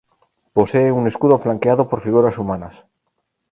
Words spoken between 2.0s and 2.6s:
figuras